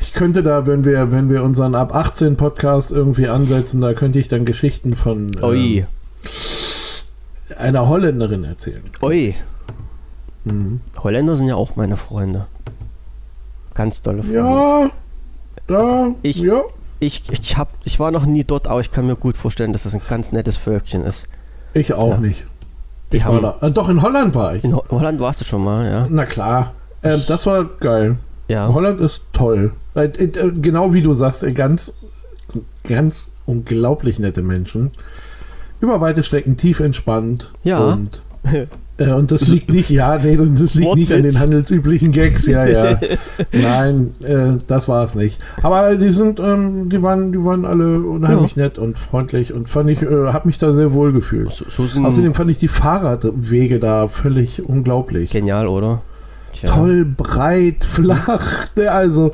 [0.00, 4.18] Ich könnte da, wenn wir, wenn wir unseren ab 18 Podcast irgendwie ansetzen, da könnte
[4.18, 5.86] ich dann Geschichten von ähm,
[7.56, 8.82] einer Holländerin erzählen.
[9.02, 9.34] ui.
[10.44, 10.80] Mhm.
[10.98, 12.46] Holländer sind ja auch meine Freunde.
[13.74, 14.38] Ganz tolle Freunde.
[14.38, 14.90] Ja,
[15.66, 16.62] da, Ich- ja.
[17.02, 19.84] Ich, ich, hab, ich war noch nie dort, aber ich kann mir gut vorstellen, dass
[19.84, 21.26] das ein ganz nettes Völkchen ist.
[21.72, 22.18] Ich auch Ja.
[22.18, 22.44] nicht.
[23.12, 23.66] Die Ich war haben- da.
[23.66, 24.64] Äh, doch, in Holland war ich.
[24.64, 26.06] In Ho- Holland warst du schon mal, ja?
[26.10, 26.74] Na klar.
[27.02, 28.16] Ähm, das war geil.
[28.48, 28.68] Ja.
[28.72, 29.72] Holland ist toll.
[29.94, 31.94] Äh, äh, genau wie du sagst, äh, ganz,
[32.84, 34.90] ganz unglaublich nette Menschen.
[35.80, 37.50] Über weite Strecken tief entspannt.
[37.64, 37.78] Ja.
[37.78, 38.20] Und,
[38.98, 42.66] äh, und das liegt nicht, ja, nee, das liegt nicht an den handelsüblichen Gags, ja,
[42.66, 43.00] ja.
[43.52, 45.40] Nein, äh, das war es nicht.
[45.62, 49.90] Aber die sind, ähm, die waren, die waren alle unheimlich nett und freundlich und fand
[49.90, 51.52] ich, äh, habe mich da sehr wohl gefühlt.
[51.52, 55.30] So, so Außerdem fand ich die Fahrradwege da völlig unglaublich.
[55.30, 56.02] genial, oder?
[56.52, 56.68] Tja.
[56.68, 58.68] Toll, breit, flach.
[58.86, 59.32] Also,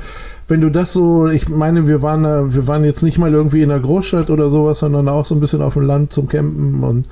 [0.49, 3.63] wenn du das so, ich meine, wir waren, da- wir waren jetzt nicht mal irgendwie
[3.63, 6.83] in der Großstadt oder sowas, sondern auch so ein bisschen auf dem Land zum Campen.
[6.85, 7.09] Und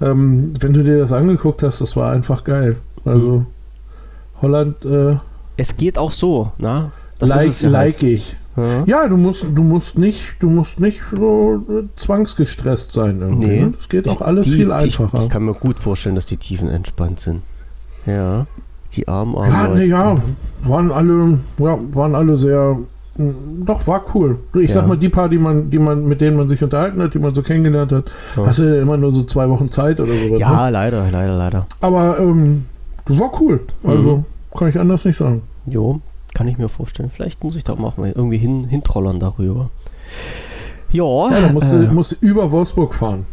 [0.00, 2.76] ähm, wenn du dir das angeguckt hast, das war einfach geil.
[3.04, 3.46] Also,
[4.42, 5.16] Holland, äh,
[5.56, 6.90] Es geht auch so, na?
[7.20, 8.02] like, es ja like halt.
[8.02, 8.36] ich.
[8.56, 8.84] Ja.
[8.86, 13.46] Ja, du musst, du musst nicht, du musst nicht so äh, zwangsgestresst sein irgendwie.
[13.46, 13.60] Nee.
[13.66, 13.74] ne?
[13.78, 15.22] Es geht auch alles Die- viel ich, einfacher.
[15.24, 17.42] Ich kann mir gut vorstellen, dass die Tiefen entspannt sind.
[18.06, 18.46] Ja.
[18.96, 19.84] Die armen, armen Ja, Leute.
[19.84, 20.16] ja,
[20.64, 22.78] waren alle, ja, waren alle sehr,
[23.16, 23.32] mh,
[23.66, 24.38] doch, war cool.
[24.54, 24.74] Ich Ja.
[24.76, 27.18] sag mal, die paar, die man, die man, mit denen man sich unterhalten hat, die
[27.18, 28.04] man so kennengelernt hat,
[28.36, 28.46] Ja.
[28.46, 30.32] hast du ja immer nur so zwei Wochen Zeit oder so.
[30.34, 30.38] Ne?
[30.38, 31.66] Ja, leider, leider, leider.
[31.80, 32.66] Aber, ähm,
[33.06, 33.60] das war cool.
[33.82, 34.24] Also, Mhm.
[34.56, 35.42] kann ich anders nicht sagen.
[35.66, 36.00] Jo,
[36.34, 37.10] kann ich mir vorstellen.
[37.10, 39.70] Vielleicht muss ich da auch mal irgendwie hin, hintrollern darüber.
[40.90, 43.26] Ja, Ja, dann musst, äh, du, musst du über Wolfsburg fahren.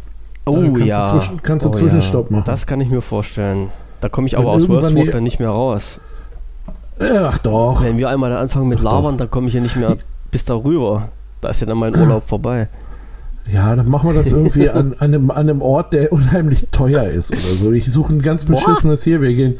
[0.44, 1.04] oh kannst du ja.
[1.04, 2.42] zwischen- kannst du oh, Zwischenstopp machen.
[2.46, 3.68] Das kann ich mir vorstellen.
[4.02, 5.98] Da komme ich aber aus Wolfsburg dann nicht mehr raus.
[7.00, 7.82] Ach doch.
[7.82, 8.84] Wenn wir einmal dann anfangen mit doch.
[8.84, 9.96] Labern, dann komme ich ja nicht mehr
[10.30, 11.08] bis darüber.
[11.40, 12.68] Da ist ja dann mein Urlaub vorbei.
[13.52, 17.04] Ja, dann machen wir das irgendwie an, an, einem, an einem Ort, der unheimlich teuer
[17.04, 17.72] ist oder so.
[17.72, 19.20] Ich suche ein ganz beschissenes hier.
[19.20, 19.58] Wir gehen.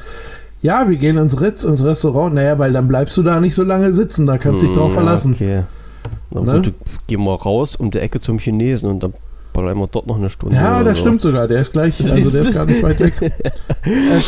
[0.61, 2.35] Ja, wir gehen ins Ritz, ins Restaurant.
[2.35, 4.27] Naja, weil dann bleibst du da nicht so lange sitzen.
[4.27, 5.33] Da kannst du dich drauf Hm, verlassen.
[5.35, 5.63] Okay.
[6.31, 6.63] Na Ne?
[6.63, 6.75] gut,
[7.09, 9.15] gehen wir raus um die Ecke zum Chinesen und dann
[9.53, 10.55] bleiben wir dort noch eine Stunde.
[10.57, 11.05] Ja, das so.
[11.05, 11.49] stimmt sogar.
[11.49, 13.15] Der ist gleich, also der ist gar nicht weit weg.
[13.23, 13.31] äh,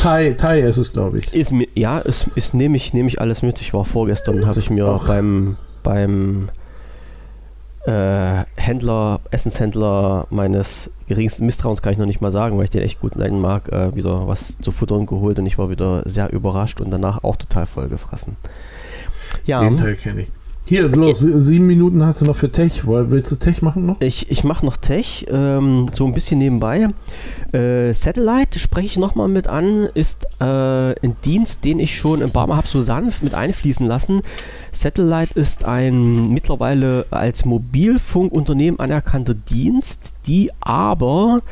[0.00, 1.32] Thai, Thai ist es, glaube ich.
[1.32, 3.60] Ist ja, ist, ist nehme ich, nehm ich alles mit.
[3.60, 5.06] Ich war vorgestern, habe ich mir Och.
[5.06, 6.48] beim, beim
[7.86, 12.82] äh, Händler, Essenshändler meines geringsten Misstrauens, kann ich noch nicht mal sagen, weil ich den
[12.82, 16.32] echt gut leiden mag, äh, wieder was zu futtern geholt und ich war wieder sehr
[16.32, 18.36] überrascht und danach auch total voll gefressen.
[19.44, 20.28] Ja, Den Teil kenne ich.
[20.66, 22.86] Hier, los, sieben Minuten hast du noch für Tech.
[22.86, 24.00] Willst du Tech machen noch?
[24.00, 26.88] Ich, ich mache noch Tech, ähm, so ein bisschen nebenbei.
[27.52, 32.32] Äh, Satellite spreche ich nochmal mit an, ist äh, ein Dienst, den ich schon im
[32.32, 34.22] Barmer habe so sanft mit einfließen lassen.
[34.72, 41.42] Satellite ist ein mittlerweile als Mobilfunkunternehmen anerkannter Dienst, die aber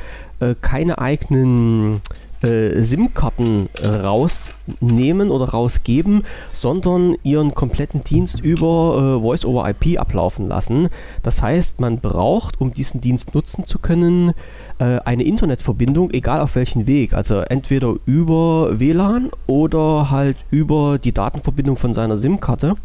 [0.40, 2.00] äh, keine eigenen
[2.42, 10.88] äh, SIM-Karten rausnehmen oder rausgeben, sondern ihren kompletten Dienst über äh, Voice-over-IP ablaufen lassen.
[11.22, 14.32] Das heißt, man braucht, um diesen Dienst nutzen zu können,
[14.78, 17.14] äh, eine Internetverbindung, egal auf welchen Weg.
[17.14, 22.76] Also entweder über WLAN oder halt über die Datenverbindung von seiner SIM-Karte.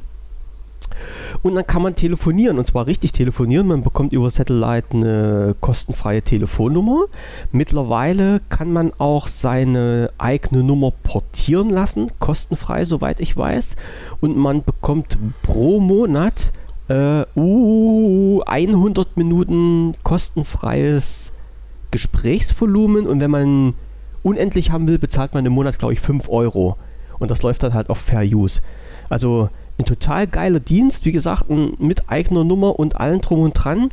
[1.44, 3.68] Und dann kann man telefonieren und zwar richtig telefonieren.
[3.68, 7.06] Man bekommt über Satellite eine kostenfreie Telefonnummer.
[7.52, 13.76] Mittlerweile kann man auch seine eigene Nummer portieren lassen, kostenfrei, soweit ich weiß.
[14.22, 16.52] Und man bekommt pro Monat
[16.88, 21.34] äh, uh, 100 Minuten kostenfreies
[21.92, 23.08] Gesprächsvolumen.
[23.08, 23.74] Und wenn man
[24.24, 26.78] unendlich haben will, bezahlt man im Monat, glaube ich, 5 Euro.
[27.20, 28.62] Und das läuft dann halt auf Fair Use.
[29.10, 33.90] Also ein total geiler Dienst, wie gesagt, mit eigener Nummer und allem drum und dran.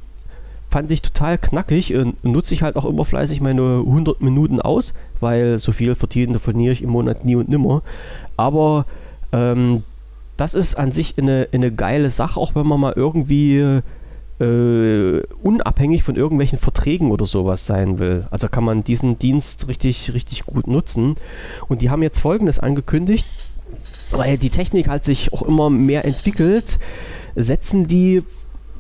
[0.70, 1.94] Fand ich total knackig.
[2.22, 6.72] Nutze ich halt auch immer fleißig meine 100 Minuten aus, weil so viel verdienen telefoniere
[6.72, 7.82] ich im Monat nie und nimmer.
[8.36, 8.86] Aber
[9.32, 9.84] ähm,
[10.36, 13.82] das ist an sich eine, eine geile Sache, auch wenn man mal irgendwie
[14.40, 18.26] äh, unabhängig von irgendwelchen Verträgen oder sowas sein will.
[18.30, 21.16] Also kann man diesen Dienst richtig, richtig gut nutzen.
[21.68, 23.53] Und die haben jetzt folgendes angekündigt
[24.10, 26.78] weil die Technik halt sich auch immer mehr entwickelt,
[27.34, 28.22] setzen die,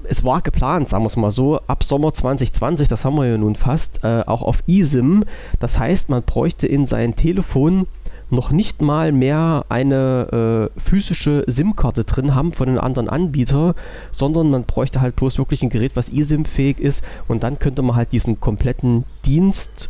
[0.04, 3.38] es war geplant, sagen wir es mal so, ab Sommer 2020, das haben wir ja
[3.38, 5.24] nun fast, äh, auch auf eSIM.
[5.60, 7.86] Das heißt, man bräuchte in sein Telefon
[8.30, 13.74] noch nicht mal mehr eine äh, physische SIM-Karte drin haben von einem anderen Anbieter,
[14.10, 17.96] sondern man bräuchte halt bloß wirklich ein Gerät, was eSIM-fähig ist und dann könnte man
[17.96, 19.88] halt diesen kompletten Dienst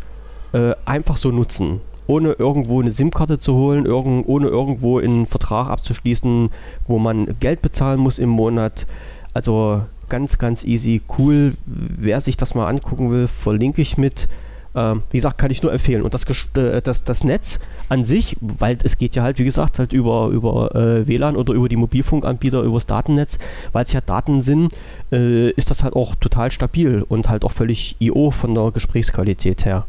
[0.52, 1.80] äh, einfach so nutzen.
[2.06, 6.50] Ohne irgendwo eine SIM-Karte zu holen, irgend, ohne irgendwo einen Vertrag abzuschließen,
[6.86, 8.86] wo man Geld bezahlen muss im Monat.
[9.32, 11.54] Also ganz, ganz easy, cool.
[11.66, 14.28] Wer sich das mal angucken will, verlinke ich mit.
[14.76, 16.02] Ähm, wie gesagt, kann ich nur empfehlen.
[16.02, 16.24] Und das,
[16.56, 20.28] äh, das, das Netz an sich, weil es geht ja halt, wie gesagt, halt über,
[20.28, 23.38] über äh, WLAN oder über die Mobilfunkanbieter, über das Datennetz,
[23.72, 24.74] weil es ja Daten sind,
[25.12, 29.64] äh, ist das halt auch total stabil und halt auch völlig IO von der Gesprächsqualität
[29.64, 29.86] her.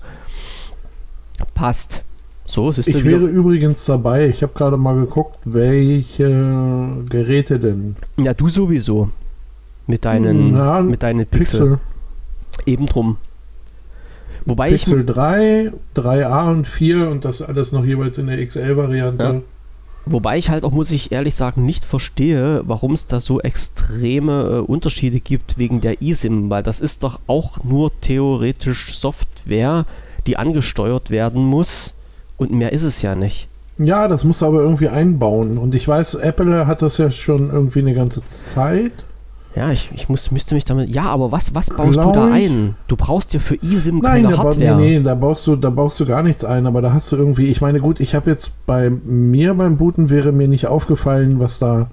[1.54, 2.04] Passt.
[2.46, 4.28] So, es ist Ich wäre übrigens dabei.
[4.28, 7.96] Ich habe gerade mal geguckt, welche Geräte denn.
[8.18, 9.10] Ja, du sowieso.
[9.88, 11.60] Mit deinen, Na, mit deinen Pixel.
[11.60, 11.80] Pixel.
[12.66, 13.18] Eben drum.
[14.46, 19.24] Wobei Pixel ich, 3, 3a und 4 und das alles noch jeweils in der XL-Variante.
[19.24, 19.42] Ja.
[20.08, 24.44] Wobei ich halt auch, muss ich ehrlich sagen, nicht verstehe, warum es da so extreme
[24.44, 29.88] äh, Unterschiede gibt wegen der eSIM, weil das ist doch auch nur theoretisch Software,
[30.28, 31.94] die angesteuert werden muss
[32.38, 33.48] und mehr ist es ja nicht.
[33.78, 35.58] Ja, das muss aber irgendwie einbauen.
[35.58, 39.04] Und ich weiß, Apple hat das ja schon irgendwie eine ganze Zeit.
[39.56, 40.90] Ja, ich, ich muss, müsste mich damit.
[40.90, 42.76] Ja, aber was, was baust Glaub du da ein?
[42.88, 44.76] Du brauchst ja für eSIM Nein, keine da Hardware.
[44.76, 47.16] Nee, nee, da baust, du, da baust du gar nichts ein, aber da hast du
[47.16, 47.46] irgendwie.
[47.48, 51.60] Ich meine, gut, ich habe jetzt bei mir beim Booten wäre mir nicht aufgefallen, was
[51.60, 51.90] da.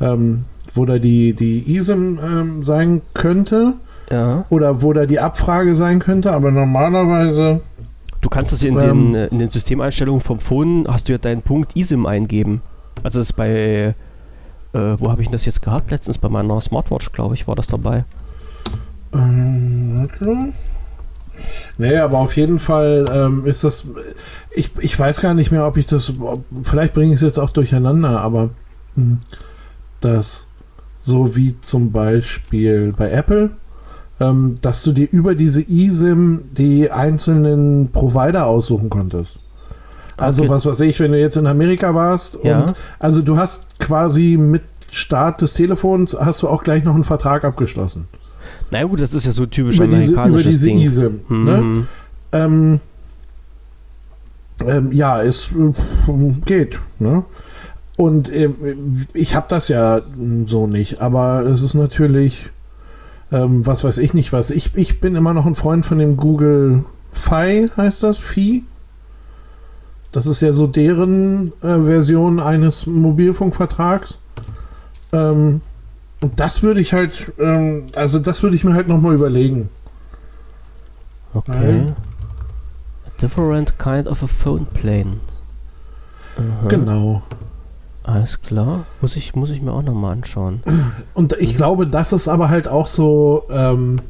[0.00, 3.74] Ähm, wo da die, die eSIM ähm, sein könnte.
[4.10, 4.44] Ja.
[4.50, 7.60] Oder wo da die Abfrage sein könnte, aber normalerweise.
[8.20, 11.42] Du kannst das in, ähm, den, in den Systemeinstellungen vom Phone, hast du ja deinen
[11.42, 12.60] Punkt eSIM eingeben.
[13.02, 13.94] Also das ist bei
[14.72, 15.90] äh, wo habe ich das jetzt gehabt?
[15.90, 18.04] Letztens bei meiner Smartwatch, glaube ich, war das dabei.
[19.12, 20.52] Ähm, okay.
[21.78, 23.86] Nee, aber auf jeden Fall ähm, ist das.
[24.50, 26.12] Ich, ich weiß gar nicht mehr, ob ich das.
[26.62, 28.50] Vielleicht bringe ich es jetzt auch durcheinander, aber
[28.94, 29.18] mh, hm,
[30.00, 30.46] das
[31.02, 33.50] so wie zum Beispiel bei Apple,
[34.20, 39.38] ähm, dass du dir über diese eSIM die einzelnen Provider aussuchen konntest.
[40.16, 40.50] Also okay.
[40.50, 42.60] was weiß ich, wenn du jetzt in Amerika warst ja.
[42.60, 47.04] und also du hast quasi mit Start des Telefons hast du auch gleich noch einen
[47.04, 48.08] Vertrag abgeschlossen.
[48.70, 51.20] Na gut, das ist ja so typisch über amerikanisches diese, über diese Ding.
[51.20, 51.36] ISIM, ne?
[51.36, 51.76] mhm.
[51.76, 51.86] ne?
[52.32, 52.80] ähm,
[54.66, 55.72] ähm, ja, es äh,
[56.44, 56.78] geht.
[56.98, 57.24] Ne?
[57.96, 58.50] Und äh,
[59.14, 60.02] ich habe das ja
[60.46, 62.50] so nicht, aber es ist natürlich,
[63.32, 64.50] ähm, was weiß ich nicht was.
[64.50, 68.18] Ich, ich bin immer noch ein Freund von dem Google Fi, heißt das?
[68.18, 68.64] Fi?
[70.12, 74.18] Das ist ja so deren äh, Version eines Mobilfunkvertrags.
[75.12, 75.60] Ähm,
[76.20, 79.68] und das würde ich halt, ähm, also das würde ich mir halt nochmal überlegen.
[81.32, 81.52] Okay.
[81.52, 81.86] Weil,
[83.06, 85.20] a different kind of a phone plane.
[86.36, 86.68] Aha.
[86.68, 87.22] Genau.
[88.02, 88.86] Alles klar.
[89.00, 90.62] Muss ich, muss ich mir auch nochmal anschauen.
[91.14, 94.00] Und ich glaube, das ist aber halt auch so, ähm,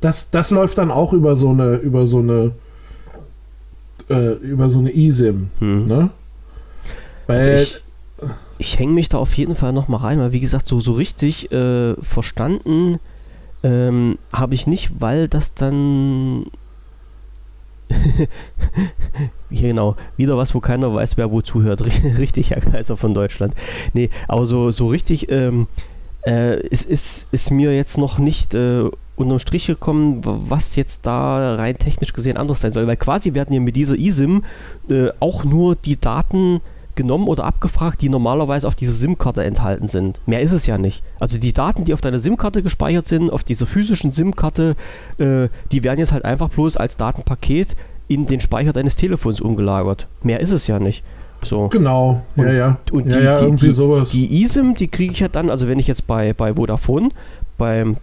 [0.00, 2.52] das, das läuft dann auch über so eine, über so eine
[4.08, 5.50] äh, über so eine eSIM.
[5.58, 5.86] Hm.
[5.86, 6.10] Ne?
[7.26, 7.82] Weil also ich,
[8.58, 11.50] ich hänge mich da auf jeden Fall nochmal rein, weil wie gesagt, so, so richtig
[11.52, 12.98] äh, verstanden
[13.62, 16.46] ähm, habe ich nicht, weil das dann
[19.50, 21.82] genau, wieder was, wo keiner weiß, wer wo zuhört.
[22.18, 23.54] richtig, Herr Kaiser von Deutschland.
[23.92, 25.68] Nee, aber so, so richtig ähm,
[26.26, 31.54] äh, ist, ist, ist mir jetzt noch nicht äh, unterm Strich gekommen, was jetzt da
[31.54, 32.86] rein technisch gesehen anders sein soll.
[32.86, 34.44] Weil quasi werden ja mit dieser eSIM
[34.88, 36.60] äh, auch nur die Daten
[36.96, 40.20] genommen oder abgefragt, die normalerweise auf dieser SIM-Karte enthalten sind.
[40.26, 41.02] Mehr ist es ja nicht.
[41.20, 44.76] Also die Daten, die auf deiner SIM-Karte gespeichert sind, auf dieser physischen SIM-Karte,
[45.18, 47.76] äh, die werden jetzt halt einfach bloß als Datenpaket
[48.08, 50.06] in den Speicher deines Telefons umgelagert.
[50.22, 51.04] Mehr ist es ja nicht.
[51.44, 51.68] So.
[51.68, 52.78] Genau, und, ja, ja.
[52.90, 55.78] Und die, ja, ja, die, die, die eSIM, die kriege ich ja dann, also wenn
[55.78, 57.10] ich jetzt bei, bei Vodafone,
[57.58, 57.96] beim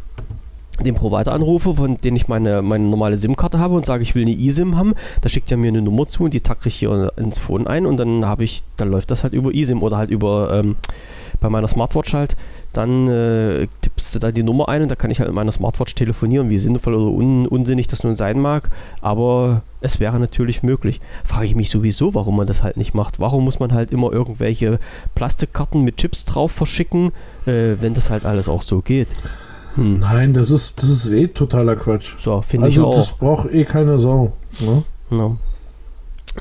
[0.81, 4.23] den Provider anrufe, von dem ich meine, meine normale SIM-Karte habe und sage, ich will
[4.23, 7.12] eine eSIM haben, da schickt er mir eine Nummer zu und die tacke ich hier
[7.15, 10.09] ins Phone ein und dann habe ich, dann läuft das halt über eSIM oder halt
[10.09, 10.75] über ähm,
[11.39, 12.36] bei meiner Smartwatch halt,
[12.71, 15.51] dann äh, tippst du da die Nummer ein und da kann ich halt mit meiner
[15.51, 18.69] Smartwatch telefonieren, wie sinnvoll oder un unsinnig das nun sein mag,
[19.01, 21.01] aber es wäre natürlich möglich.
[21.25, 23.19] Frage ich mich sowieso, warum man das halt nicht macht.
[23.19, 24.79] Warum muss man halt immer irgendwelche
[25.13, 27.12] Plastikkarten mit Chips drauf verschicken,
[27.45, 29.09] äh, wenn das halt alles auch so geht?
[29.75, 32.15] Nein, das ist, das ist eh totaler Quatsch.
[32.19, 32.95] So, finde also, ich auch.
[32.95, 34.33] Das braucht eh keine Sau.
[34.59, 34.83] Ne?
[35.12, 35.38] Ja.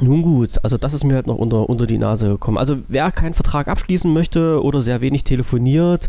[0.01, 2.57] Nun gut, also das ist mir halt noch unter, unter die Nase gekommen.
[2.57, 6.09] Also wer keinen Vertrag abschließen möchte oder sehr wenig telefoniert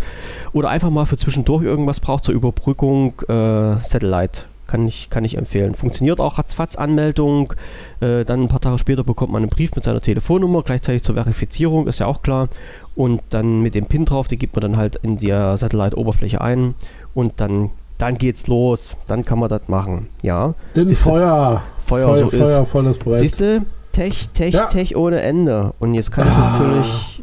[0.54, 5.38] oder einfach mal für zwischendurch irgendwas braucht zur Überbrückung, äh, Satellite kann ich, kann ich
[5.38, 5.76] empfehlen.
[5.76, 7.54] Funktioniert auch ratzfatz Anmeldung.
[8.00, 11.16] Äh, dann ein paar Tage später bekommt man einen Brief mit seiner Telefonnummer, gleichzeitig zur
[11.16, 12.48] Verifizierung, ist ja auch klar.
[12.96, 16.74] Und dann mit dem PIN drauf, die gibt man dann halt in der Satellite-Oberfläche ein
[17.14, 18.96] und dann, dann geht's los.
[19.08, 20.08] Dann kann man das machen.
[20.22, 20.54] Ja.
[20.76, 21.62] Den Siehste, Feuer.
[21.86, 22.70] Feuer, Feuer, so Feuer ist.
[22.70, 23.20] volles Brett.
[23.20, 23.66] Siehst du?
[23.92, 24.66] Tech, Tech, Ja.
[24.68, 25.74] Tech ohne Ende.
[25.80, 26.58] Und jetzt kann ich Ah.
[26.60, 27.22] natürlich.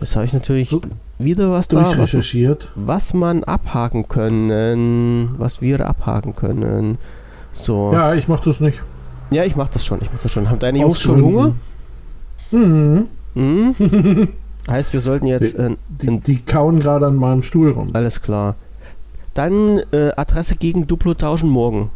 [0.00, 0.80] Jetzt habe ich natürlich So
[1.18, 2.12] wieder was da, was,
[2.74, 5.34] was man abhaken können.
[5.38, 6.98] Was wir abhaken können.
[7.52, 7.90] So.
[7.94, 8.82] Ja, ich mach das nicht.
[9.30, 10.00] Ja, ich mach das schon.
[10.02, 10.50] Ich mach das schon.
[10.50, 11.54] Haben deine Jungs schon Hunger?
[12.50, 13.06] Mhm.
[13.34, 13.74] Hm?
[14.70, 15.58] heißt, wir sollten jetzt.
[15.58, 17.90] Äh, Die, die kauen gerade an meinem Stuhl rum.
[17.94, 18.56] alles klar.
[19.36, 21.90] Dann äh, Adresse gegen Duplo tauschen morgen.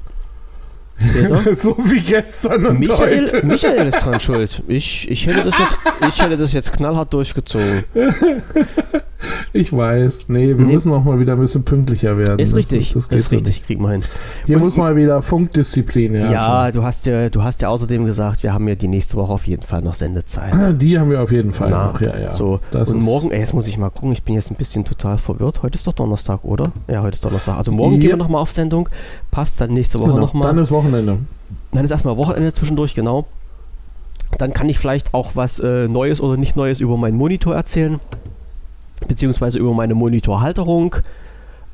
[1.57, 3.47] So wie gestern und Michael, heute.
[3.47, 4.63] Michael ist dran schuld.
[4.69, 5.77] Ich, ich, hätte das jetzt,
[6.07, 7.85] ich hätte das jetzt knallhart durchgezogen.
[9.53, 10.29] Ich weiß.
[10.29, 10.75] Nee, wir Nee.
[10.75, 12.39] müssen auch mal wieder ein bisschen pünktlicher werden.
[12.39, 12.93] Ist richtig.
[12.93, 13.65] Das, Das, ist richtig.
[13.67, 14.03] Kriegen wir hin.
[14.47, 16.21] Hier Und- muss mal wieder Funkdisziplin Ja,
[16.65, 16.81] herrschen.
[16.81, 19.47] du, hast ja, du hast ja außerdem gesagt, wir haben ja die nächste Woche auf
[19.47, 20.53] jeden Fall noch Sendezeit.
[20.81, 22.01] Die haben wir auf jeden Fall Na, noch.
[22.01, 22.33] Ja, ja.
[22.33, 24.85] So, das und morgen, ey, jetzt muss ich mal gucken, ich bin jetzt ein bisschen
[24.85, 25.63] total verwirrt.
[25.63, 26.73] Heute ist doch Donnerstag, oder?
[26.89, 27.57] Ja, heute ist Donnerstag.
[27.59, 28.01] Also morgen Yep.
[28.01, 28.89] gehen wir nochmal auf Sendung.
[29.31, 30.21] Passt dann nächste Woche Genau.
[30.21, 30.45] nochmal.
[30.49, 31.19] Dann ist Wochenende.
[31.73, 33.27] Dann ist erstmal Wochenende zwischendurch, genau.
[34.39, 37.99] Dann kann ich vielleicht auch was äh, Neues oder nicht Neues über meinen Monitor erzählen,
[39.07, 40.97] beziehungsweise über meine Monitorhalterung.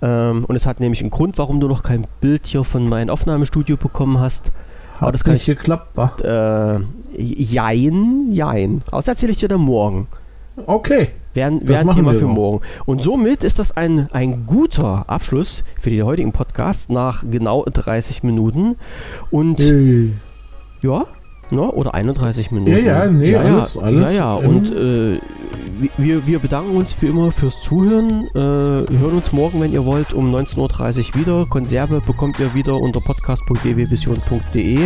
[0.02, 3.10] Ähm, und es hat nämlich einen Grund, warum du noch kein Bild hier von meinem
[3.10, 4.52] Aufnahmestudio bekommen hast.
[4.98, 6.12] Aber Hat das kann nicht geklappt, wa?
[7.16, 8.82] Äh, jein, jein.
[8.88, 10.06] Aber das erzähle ich dir dann morgen.
[10.64, 11.08] Okay.
[11.34, 12.62] Wäre ein Thema für morgen.
[12.86, 18.22] Und somit ist das ein, ein guter Abschluss für den heutigen Podcast nach genau 30
[18.22, 18.76] Minuten.
[19.30, 20.12] Und Hey.
[20.80, 21.04] ja,
[21.50, 22.70] ne, oder 31 Minuten.
[22.72, 25.18] Ja, ja, nee, ja, alles- ja, alles Ja, ja, und äh,
[25.98, 28.28] wir, wir bedanken uns wie immer fürs Zuhören.
[28.34, 28.38] Äh,
[28.90, 31.44] wir hören uns morgen, wenn ihr wollt, um 19.30 Uhr wieder.
[31.46, 34.78] Konserve bekommt ihr wieder unter podcast.wwvision.de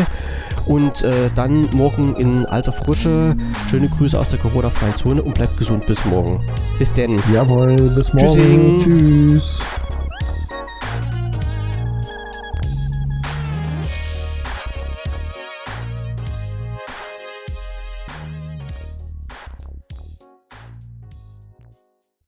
[0.66, 3.36] und äh, dann morgen in alter Frische.
[3.70, 6.40] Schöne Grüße aus der Corona-freien Zone und bleibt gesund bis morgen.
[6.78, 7.18] Bis denn.
[7.32, 8.34] Jawohl, bis morgen.
[8.34, 8.80] Tschüssing.
[8.82, 9.60] Tschüss.